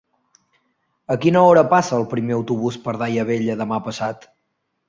A 1.15 1.17
quina 1.25 1.43
hora 1.49 1.63
passa 1.75 1.95
el 1.99 2.07
primer 2.15 2.37
autobús 2.39 2.81
per 2.87 2.97
Daia 3.05 3.29
Vella 3.31 3.59
demà 3.63 3.83
passat? 3.91 4.31